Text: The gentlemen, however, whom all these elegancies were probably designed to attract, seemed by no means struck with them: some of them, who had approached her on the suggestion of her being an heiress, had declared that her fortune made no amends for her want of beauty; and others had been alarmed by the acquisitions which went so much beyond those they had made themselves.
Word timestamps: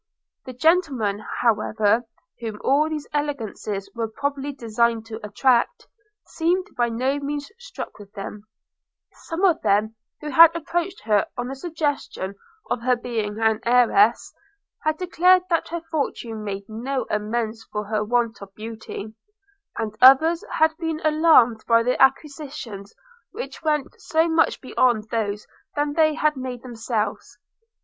The 0.45 0.53
gentlemen, 0.53 1.23
however, 1.41 2.05
whom 2.39 2.59
all 2.63 2.89
these 2.89 3.07
elegancies 3.13 3.87
were 3.93 4.07
probably 4.07 4.51
designed 4.51 5.05
to 5.05 5.23
attract, 5.23 5.85
seemed 6.25 6.65
by 6.75 6.89
no 6.89 7.19
means 7.19 7.51
struck 7.59 7.99
with 7.99 8.11
them: 8.13 8.41
some 9.11 9.43
of 9.45 9.61
them, 9.61 9.93
who 10.19 10.31
had 10.31 10.55
approached 10.55 11.01
her 11.01 11.27
on 11.37 11.49
the 11.49 11.55
suggestion 11.55 12.33
of 12.71 12.81
her 12.81 12.95
being 12.95 13.39
an 13.39 13.59
heiress, 13.63 14.33
had 14.83 14.97
declared 14.97 15.43
that 15.51 15.67
her 15.67 15.81
fortune 15.91 16.43
made 16.43 16.67
no 16.67 17.05
amends 17.11 17.63
for 17.71 17.85
her 17.85 18.03
want 18.03 18.41
of 18.41 18.55
beauty; 18.55 19.13
and 19.77 19.95
others 20.01 20.43
had 20.53 20.75
been 20.77 20.99
alarmed 21.05 21.63
by 21.67 21.83
the 21.83 22.01
acquisitions 22.01 22.95
which 23.29 23.61
went 23.61 23.93
so 24.01 24.27
much 24.27 24.61
beyond 24.61 25.09
those 25.11 25.45
they 25.95 26.15
had 26.15 26.35
made 26.35 26.63
themselves. 26.63 27.37